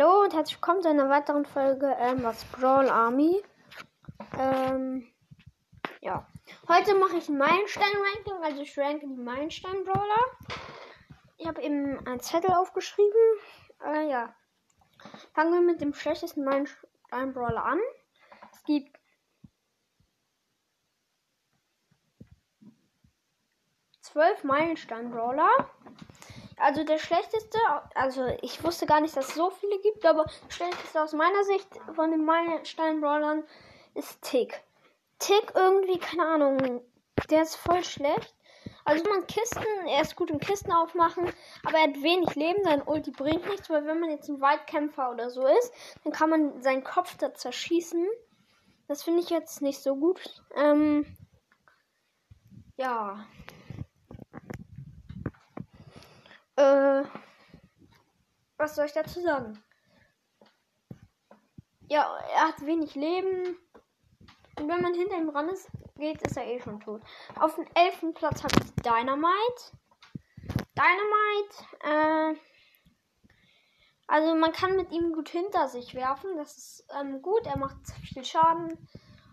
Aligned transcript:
Hallo 0.00 0.22
und 0.22 0.32
herzlich 0.32 0.56
willkommen 0.56 0.80
zu 0.80 0.88
einer 0.88 1.10
weiteren 1.10 1.44
Folge 1.44 1.94
ähm, 1.98 2.22
was 2.22 2.42
Brawl 2.46 2.88
Army. 2.88 3.42
Ähm, 4.38 5.06
ja. 6.00 6.26
Heute 6.68 6.94
mache 6.94 7.18
ich 7.18 7.28
ein 7.28 7.36
Meilenstein-Ranking, 7.36 8.42
also 8.42 8.62
ich 8.62 8.78
ranke 8.78 9.06
die 9.06 9.20
Meilenstein-Brawler. 9.22 10.24
Ich 11.36 11.46
habe 11.46 11.60
eben 11.60 11.98
einen 12.06 12.20
Zettel 12.20 12.50
aufgeschrieben. 12.52 13.12
Äh, 13.84 14.08
ja. 14.08 14.34
Fangen 15.34 15.52
wir 15.52 15.60
mit 15.60 15.82
dem 15.82 15.92
schlechtesten 15.92 16.44
Meilenstein-Brawler 16.44 17.62
an. 17.62 17.80
Es 18.54 18.64
gibt 18.64 18.98
zwölf 24.00 24.44
Meilenstein-Brawler. 24.44 25.50
Also 26.60 26.84
der 26.84 26.98
schlechteste, 26.98 27.58
also 27.94 28.26
ich 28.42 28.62
wusste 28.62 28.84
gar 28.84 29.00
nicht, 29.00 29.16
dass 29.16 29.28
es 29.28 29.34
so 29.34 29.48
viele 29.50 29.78
gibt, 29.80 30.04
aber 30.04 30.24
der 30.24 30.54
schlechteste 30.54 31.02
aus 31.02 31.14
meiner 31.14 31.42
Sicht 31.44 31.68
von 31.94 32.10
den 32.10 32.24
Meilenstein-Brawlern 32.24 33.44
ist 33.94 34.20
Tick. 34.20 34.60
Tick 35.18 35.52
irgendwie, 35.54 35.98
keine 35.98 36.26
Ahnung, 36.26 36.82
der 37.30 37.42
ist 37.42 37.56
voll 37.56 37.82
schlecht. 37.82 38.34
Also 38.84 39.04
wenn 39.04 39.12
man 39.12 39.26
Kisten, 39.26 39.64
er 39.86 40.02
ist 40.02 40.16
gut 40.16 40.30
im 40.30 40.38
Kisten 40.38 40.70
aufmachen, 40.72 41.32
aber 41.64 41.78
er 41.78 41.84
hat 41.84 42.02
wenig 42.02 42.34
Leben, 42.34 42.62
sein 42.64 42.82
Ulti 42.82 43.10
bringt 43.10 43.48
nichts, 43.48 43.70
weil 43.70 43.86
wenn 43.86 44.00
man 44.00 44.10
jetzt 44.10 44.28
ein 44.28 44.40
Waldkämpfer 44.40 45.10
oder 45.10 45.30
so 45.30 45.46
ist, 45.46 45.72
dann 46.04 46.12
kann 46.12 46.28
man 46.28 46.62
seinen 46.62 46.84
Kopf 46.84 47.16
da 47.16 47.32
zerschießen. 47.32 48.06
Das 48.86 49.02
finde 49.02 49.20
ich 49.20 49.30
jetzt 49.30 49.62
nicht 49.62 49.82
so 49.82 49.96
gut. 49.96 50.20
Ähm, 50.56 51.06
ja. 52.76 53.24
Äh, 56.60 57.04
was 58.58 58.74
soll 58.74 58.84
ich 58.84 58.92
dazu 58.92 59.20
sagen? 59.22 59.62
Ja, 61.88 62.18
er 62.34 62.48
hat 62.48 62.66
wenig 62.66 62.94
Leben. 62.94 63.56
Und 64.58 64.68
wenn 64.68 64.82
man 64.82 64.92
hinter 64.92 65.16
ihm 65.16 65.30
ran 65.30 65.48
ist, 65.48 65.70
geht, 65.96 66.20
ist 66.20 66.36
er 66.36 66.46
eh 66.46 66.60
schon 66.60 66.80
tot. 66.80 67.00
Auf 67.36 67.54
dem 67.54 67.66
elften 67.74 68.12
Platz 68.12 68.42
habe 68.42 68.54
ich 68.62 68.74
Dynamite. 68.82 69.78
Dynamite, 70.76 71.56
äh, 71.80 72.34
also 74.06 74.34
man 74.34 74.52
kann 74.52 74.76
mit 74.76 74.92
ihm 74.92 75.14
gut 75.14 75.30
hinter 75.30 75.66
sich 75.68 75.94
werfen. 75.94 76.36
Das 76.36 76.58
ist 76.58 76.86
ähm, 77.00 77.22
gut. 77.22 77.46
Er 77.46 77.56
macht 77.56 77.78
viel 78.12 78.24
Schaden. 78.24 78.86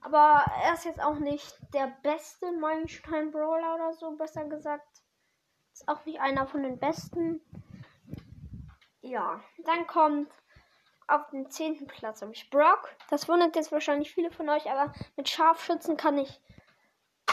Aber 0.00 0.44
er 0.60 0.74
ist 0.74 0.86
jetzt 0.86 1.00
auch 1.00 1.20
nicht 1.20 1.56
der 1.72 1.86
beste 2.02 2.50
Meilenstein-Brawler 2.50 3.76
oder 3.76 3.92
so, 3.92 4.10
besser 4.16 4.44
gesagt. 4.46 5.02
Auch 5.86 6.04
nicht 6.04 6.20
einer 6.20 6.46
von 6.46 6.62
den 6.62 6.78
besten. 6.78 7.40
Ja, 9.00 9.40
dann 9.64 9.86
kommt 9.86 10.30
auf 11.08 11.28
den 11.30 11.50
zehnten 11.50 11.86
Platz 11.86 12.22
habe 12.22 12.32
ich 12.32 12.48
Brock. 12.50 12.88
Das 13.10 13.28
wundert 13.28 13.56
jetzt 13.56 13.72
wahrscheinlich 13.72 14.14
viele 14.14 14.30
von 14.30 14.48
euch, 14.48 14.70
aber 14.70 14.92
mit 15.16 15.28
Scharfschützen 15.28 15.96
kann 15.96 16.16
ich 16.16 16.40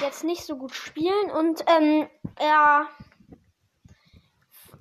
jetzt 0.00 0.24
nicht 0.24 0.44
so 0.44 0.56
gut 0.56 0.74
spielen. 0.74 1.30
Und 1.30 1.64
ähm, 1.68 2.08
er, 2.38 2.88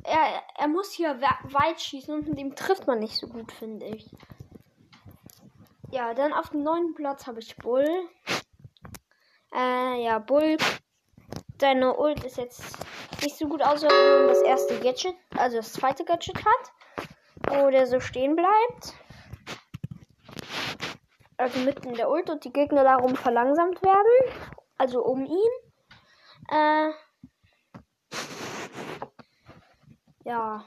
er, 0.04 0.44
er 0.58 0.68
muss 0.68 0.92
hier 0.92 1.22
weit 1.22 1.80
schießen 1.80 2.14
und 2.14 2.28
mit 2.28 2.40
ihm 2.40 2.56
trifft 2.56 2.88
man 2.88 3.00
nicht 3.00 3.18
so 3.18 3.28
gut, 3.28 3.52
finde 3.52 3.86
ich. 3.86 4.10
Ja, 5.92 6.14
dann 6.14 6.34
auf 6.34 6.50
dem 6.50 6.64
neunten 6.64 6.96
Platz 6.96 7.28
habe 7.28 7.40
ich 7.40 7.56
Bull. 7.58 7.88
Äh, 9.54 10.04
ja, 10.04 10.20
Bull. 10.20 10.58
Seine 11.60 11.96
Ult 11.98 12.24
ist 12.24 12.38
jetzt 12.38 12.78
nicht 13.22 13.38
so 13.38 13.48
gut 13.48 13.62
aus, 13.62 13.82
wenn 13.82 13.90
man 13.90 14.28
das 14.28 14.42
erste 14.42 14.80
Gadget, 14.80 15.16
also 15.38 15.58
das 15.58 15.74
zweite 15.74 16.06
Gadget 16.06 16.38
hat, 16.38 16.72
wo 17.48 17.70
der 17.70 17.88
so 17.88 18.00
stehen 18.00 18.36
bleibt. 18.36 18.96
Also 21.38 21.60
mitten 21.60 21.90
in 21.90 21.96
der 21.96 22.10
Ult 22.10 22.30
und 22.30 22.44
die 22.44 22.54
Gegner 22.54 22.84
darum 22.84 23.16
verlangsamt 23.16 23.82
werden. 23.82 24.52
Also 24.78 25.04
um 25.04 25.26
ihn. 25.26 25.52
Äh, 26.50 26.92
ja. 30.24 30.64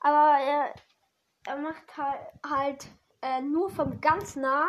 Aber 0.00 0.38
er, 0.42 0.74
er 1.46 1.56
macht 1.56 1.96
halt, 1.96 2.20
halt 2.46 2.86
äh, 3.22 3.40
nur 3.40 3.70
vom 3.70 4.00
ganz 4.00 4.36
nah 4.36 4.68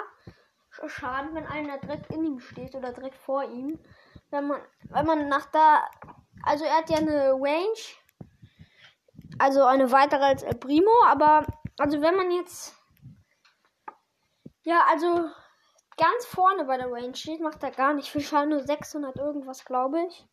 Schaden, 0.86 1.34
wenn 1.34 1.46
einer 1.48 1.80
direkt 1.80 2.12
in 2.12 2.24
ihm 2.24 2.40
steht 2.40 2.76
oder 2.76 2.94
direkt 2.94 3.18
vor 3.18 3.44
ihm. 3.44 3.80
Wenn 4.30 4.48
man, 4.48 4.62
wenn 4.84 5.06
man 5.06 5.28
nach 5.28 5.48
da 5.48 5.84
also 6.44 6.66
er 6.66 6.78
hat 6.78 6.90
ja 6.90 6.98
eine 6.98 7.32
Range. 7.34 7.80
Also 9.40 9.64
eine 9.66 9.92
weitere 9.92 10.24
als 10.24 10.44
El 10.44 10.56
Primo, 10.56 10.92
aber 11.06 11.46
also 11.78 12.02
wenn 12.02 12.16
man 12.16 12.32
jetzt 12.32 12.78
ja, 14.68 14.84
also 14.90 15.30
ganz 15.96 16.26
vorne 16.26 16.66
bei 16.66 16.76
der 16.76 16.92
Range 16.92 17.16
steht, 17.16 17.40
macht 17.40 17.64
er 17.64 17.72
gar 17.72 17.94
nicht 17.94 18.10
viel 18.10 18.20
Schaden, 18.20 18.50
nur 18.50 18.64
600 18.64 19.16
irgendwas, 19.16 19.64
glaube 19.64 20.06
ich. 20.06 20.28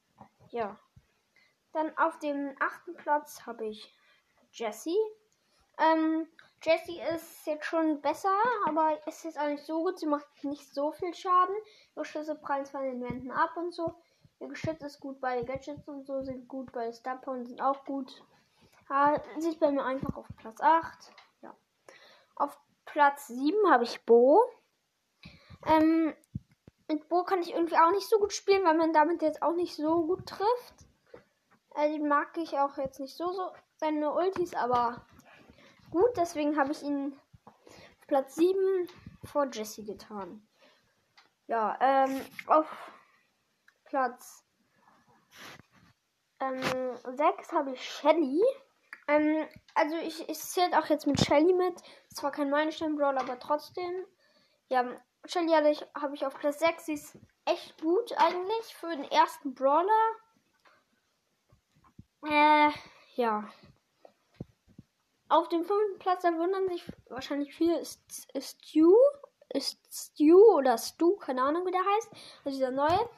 Ja. 0.51 0.77
Dann 1.73 1.97
auf 1.97 2.19
dem 2.19 2.57
achten 2.59 2.97
Platz 2.97 3.47
habe 3.47 3.67
ich 3.67 3.95
Jessie. 4.51 4.99
Ähm, 5.79 6.27
Jessie 6.61 7.01
ist 7.15 7.47
jetzt 7.47 7.67
schon 7.67 8.01
besser, 8.01 8.37
aber 8.67 9.07
ist 9.07 9.23
jetzt 9.23 9.39
auch 9.39 9.47
nicht 9.47 9.65
so 9.65 9.85
gut. 9.85 10.01
Sie 10.01 10.07
macht 10.07 10.27
nicht 10.43 10.75
so 10.75 10.91
viel 10.91 11.15
Schaden. 11.15 11.55
Ihre 11.95 12.05
Schüsse 12.05 12.35
prallen 12.35 12.67
zwar 12.67 12.83
in 12.83 12.99
den 12.99 13.09
Wänden 13.09 13.31
ab 13.31 13.57
und 13.57 13.73
so. 13.73 13.95
Ihr 14.41 14.49
Geschütz 14.49 14.83
ist 14.83 15.01
gut 15.01 15.21
bei 15.21 15.43
Gadgets 15.43 15.89
und 15.89 16.07
so, 16.07 16.23
sind 16.23 16.49
gut 16.49 16.73
bei 16.73 16.93
Star 16.93 17.21
sind 17.25 17.63
auch 17.63 17.85
gut. 17.85 18.23
Ja, 18.91 19.21
sieht 19.39 19.61
bei 19.61 19.71
mir 19.71 19.85
einfach 19.85 20.17
auf 20.17 20.27
Platz 20.37 20.61
8. 20.61 21.13
Ja. 21.43 21.55
Auf 22.37 22.59
Platz 22.85 23.29
7 23.29 23.71
habe 23.71 23.85
ich 23.85 24.05
Bo. 24.05 24.43
Ähm, 25.67 26.15
mit 26.89 27.09
Bo 27.09 27.25
kann 27.25 27.41
ich 27.41 27.53
irgendwie 27.53 27.79
auch 27.79 27.91
nicht 27.93 28.09
so 28.09 28.19
gut 28.19 28.33
spielen, 28.33 28.65
weil 28.65 28.77
man 28.77 28.93
damit 28.93 29.23
jetzt 29.23 29.43
auch 29.43 29.55
nicht 29.55 29.75
so 29.75 30.07
gut 30.07 30.27
trifft. 30.27 30.75
Äh, 31.77 31.99
mag 31.99 32.37
ich 32.37 32.59
auch 32.59 32.77
jetzt 32.77 33.01
nicht 33.01 33.17
so, 33.17 33.33
so. 33.33 33.51
Seine 33.77 34.13
Ultis 34.13 34.55
aber 34.55 35.05
gut, 35.91 36.17
deswegen 36.17 36.59
habe 36.59 36.73
ich 36.73 36.83
ihn 36.83 37.19
auf 37.45 38.07
Platz 38.07 38.35
7 38.37 38.89
vor 39.25 39.49
Jesse 39.51 39.83
getan. 39.85 40.47
Ja, 41.47 41.77
ähm, 41.81 42.21
auf 42.47 42.67
Platz 43.95 44.43
ähm, 46.41 46.61
6 47.17 47.53
habe 47.53 47.75
ich 47.75 47.89
Shelly. 47.89 48.43
Ähm, 49.07 49.47
also 49.77 49.95
ich, 49.99 50.29
ich 50.29 50.41
zähle 50.41 50.77
auch 50.77 50.87
jetzt 50.87 51.07
mit 51.07 51.21
Shelly 51.21 51.53
mit. 51.53 51.81
Zwar 52.13 52.33
kein 52.33 52.51
Meilenstein-Brawl, 52.51 53.17
aber 53.17 53.39
trotzdem. 53.39 54.05
Ja, 54.69 54.85
Shelly 55.27 55.53
habe 55.53 55.71
ich, 55.71 55.81
hab 55.95 56.13
ich 56.13 56.27
auf 56.27 56.35
Platz 56.35 56.59
6. 56.59 56.87
Sie 56.87 56.95
ist 56.95 57.17
echt 57.45 57.81
gut 57.81 58.13
eigentlich 58.17 58.75
für 58.75 58.91
den 58.91 59.05
ersten 59.05 59.55
Brawler. 59.55 60.11
Äh, 62.25 62.71
ja. 63.15 63.49
Auf 65.29 65.49
dem 65.51 65.65
fünften 65.65 66.01
Platz, 66.01 66.23
da 66.23 66.37
wundern 66.37 66.67
sich 66.67 66.85
wahrscheinlich 67.11 67.55
viele, 67.55 67.79
ist, 67.79 68.01
ist 68.35 68.61
Stu. 68.67 68.93
Ist 69.51 69.79
Stu 69.89 70.43
oder 70.57 70.77
Stu, 70.79 71.15
keine 71.17 71.43
Ahnung 71.43 71.65
wie 71.65 71.71
der 71.71 71.85
heißt. 71.85 72.11
Also 72.45 72.59
dieser 72.59 72.73
neue. 72.73 73.09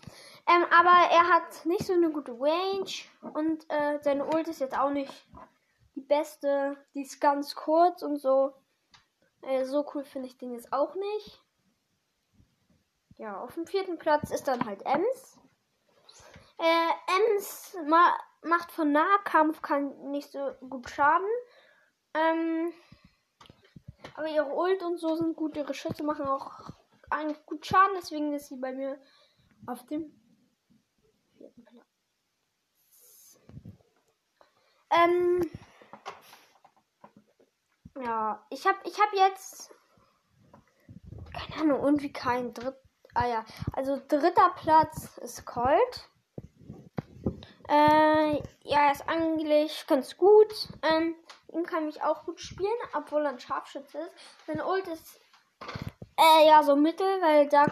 Ähm, 0.48 0.64
aber 0.70 1.10
er 1.10 1.28
hat 1.28 1.66
nicht 1.66 1.84
so 1.84 1.92
eine 1.92 2.10
gute 2.10 2.32
Range 2.32 2.90
und 3.34 3.66
äh, 3.68 3.98
seine 4.00 4.26
Ult 4.26 4.46
ist 4.46 4.60
jetzt 4.60 4.78
auch 4.78 4.90
nicht 4.90 5.12
die 5.96 6.02
beste. 6.02 6.76
Die 6.94 7.02
ist 7.02 7.20
ganz 7.20 7.54
kurz 7.56 8.02
und 8.02 8.18
so. 8.18 8.54
Äh, 9.42 9.64
so 9.64 9.84
cool 9.94 10.04
finde 10.04 10.28
ich 10.28 10.38
den 10.38 10.52
jetzt 10.52 10.72
auch 10.72 10.94
nicht. 10.94 11.42
Ja, 13.18 13.40
auf 13.40 13.54
dem 13.54 13.66
vierten 13.66 13.98
Platz 13.98 14.30
ist 14.30 14.46
dann 14.46 14.64
halt 14.66 14.82
Ems. 14.86 15.38
Äh, 16.58 17.34
Ems 17.34 17.76
ma 17.86 18.14
macht 18.42 18.70
von 18.70 18.92
Nahkampf 18.92 19.62
kann 19.62 20.10
nicht 20.10 20.30
so 20.30 20.52
gut 20.68 20.88
Schaden. 20.88 21.26
Ähm, 22.14 22.72
aber 24.14 24.28
ihre 24.28 24.54
Ult 24.54 24.82
und 24.82 24.98
so 24.98 25.16
sind 25.16 25.34
gut. 25.34 25.56
Ihre 25.56 25.74
Schüsse 25.74 26.04
machen 26.04 26.26
auch 26.26 26.70
eigentlich 27.10 27.44
gut 27.46 27.66
Schaden. 27.66 27.96
Deswegen 27.96 28.32
ist 28.32 28.48
sie 28.48 28.56
bei 28.56 28.72
mir 28.72 29.00
auf 29.66 29.84
dem 29.86 30.14
Ähm. 34.90 35.50
Ja, 38.02 38.46
ich 38.50 38.66
habe 38.66 38.78
ich 38.84 39.00
hab 39.00 39.12
jetzt. 39.14 39.70
Keine 41.32 41.62
Ahnung, 41.62 41.84
irgendwie 41.84 42.12
kein 42.12 42.52
dritt. 42.54 42.76
Ah 43.14 43.26
ja, 43.26 43.44
also 43.72 44.00
dritter 44.08 44.50
Platz 44.56 45.16
ist 45.18 45.46
Colt. 45.46 46.10
Äh, 47.68 48.42
ja, 48.62 48.92
ist 48.92 49.08
eigentlich 49.08 49.86
ganz 49.86 50.16
gut. 50.16 50.68
Ähm, 50.82 51.16
ihn 51.52 51.64
kann 51.64 51.88
ich 51.88 52.02
auch 52.02 52.24
gut 52.24 52.40
spielen, 52.40 52.70
obwohl 52.94 53.24
er 53.24 53.30
ein 53.30 53.40
Scharfschütze 53.40 53.98
ist. 53.98 54.12
Sein 54.46 54.60
Ult 54.60 54.86
ist 54.86 55.20
äh, 56.16 56.46
ja 56.46 56.62
so 56.62 56.76
mittel, 56.76 57.06
weil 57.22 57.48
da, 57.48 57.66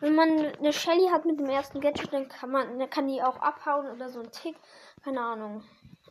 wenn 0.00 0.14
man 0.14 0.28
eine 0.28 0.72
Shelly 0.72 1.08
hat 1.10 1.24
mit 1.24 1.38
dem 1.38 1.48
ersten 1.48 1.80
Gadget, 1.80 2.12
dann 2.12 2.28
kann 2.28 2.50
man, 2.50 2.78
dann 2.78 2.90
kann 2.90 3.08
die 3.08 3.22
auch 3.22 3.36
abhauen 3.36 3.90
oder 3.90 4.08
so 4.08 4.20
ein 4.20 4.30
Tick. 4.30 4.56
Keine 5.02 5.20
Ahnung. 5.20 5.62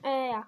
Äh, 0.04 0.32
ja. 0.32 0.46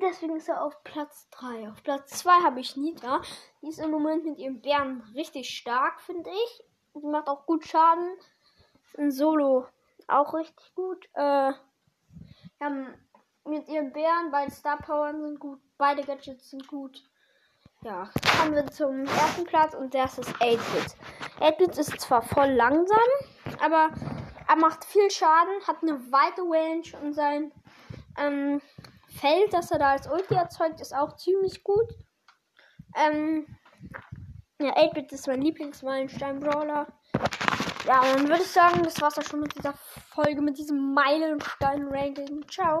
deswegen 0.00 0.36
ist 0.36 0.48
er 0.48 0.62
auf 0.62 0.82
Platz 0.84 1.28
3. 1.30 1.70
Auf 1.70 1.82
Platz 1.82 2.18
2 2.20 2.30
habe 2.42 2.60
ich 2.60 2.76
Nita. 2.76 3.20
Die 3.60 3.68
ist 3.68 3.78
im 3.78 3.90
Moment 3.90 4.24
mit 4.24 4.38
ihrem 4.38 4.60
Bären 4.60 5.02
richtig 5.14 5.50
stark, 5.50 6.00
finde 6.00 6.30
ich. 6.30 6.64
Die 6.94 7.06
macht 7.06 7.28
auch 7.28 7.46
gut 7.46 7.66
Schaden. 7.66 8.16
In 8.94 9.10
Solo 9.10 9.66
auch 10.08 10.34
richtig 10.34 10.74
gut. 10.74 11.08
Äh, 11.14 11.52
ja, 12.60 12.86
mit 13.44 13.68
ihren 13.68 13.92
Bären, 13.92 14.30
beide 14.30 14.52
Star 14.52 14.78
Powern 14.78 15.20
sind 15.20 15.40
gut, 15.40 15.60
beide 15.78 16.04
Gadgets 16.04 16.50
sind 16.50 16.66
gut. 16.68 17.02
Ja, 17.84 18.08
kommen 18.38 18.54
wir 18.54 18.66
zum 18.66 19.04
ersten 19.06 19.44
Platz 19.44 19.74
und 19.74 19.92
das 19.92 20.16
ist 20.16 20.30
8-Bit. 20.36 20.94
8-Bit 21.40 21.78
ist 21.78 22.00
zwar 22.00 22.22
voll 22.22 22.50
langsam, 22.50 22.98
aber 23.60 23.90
er 24.48 24.56
macht 24.56 24.84
viel 24.84 25.10
Schaden, 25.10 25.66
hat 25.66 25.82
eine 25.82 25.98
weite 26.12 26.42
Range 26.42 26.84
und 27.02 27.12
sein 27.12 27.50
ähm, 28.18 28.60
Feld, 29.08 29.52
das 29.52 29.72
er 29.72 29.80
da 29.80 29.90
als 29.90 30.06
Ulti 30.06 30.34
erzeugt, 30.34 30.80
ist 30.80 30.94
auch 30.94 31.16
ziemlich 31.16 31.64
gut. 31.64 31.88
Ähm, 32.96 33.46
ja, 34.60 34.76
8-Bit 34.76 35.10
ist 35.10 35.26
mein 35.26 35.42
Lieblingsmeilenstein-Brawler. 35.42 36.86
Ja, 37.84 38.00
dann 38.14 38.28
würde 38.28 38.42
ich 38.42 38.50
sagen, 38.50 38.84
das 38.84 39.00
war's 39.00 39.18
auch 39.18 39.24
schon 39.24 39.40
mit 39.40 39.56
dieser 39.56 39.74
Folge, 40.14 40.40
mit 40.40 40.56
diesem 40.56 40.94
Meilenstein-Ranking. 40.94 42.46
Ciao. 42.48 42.80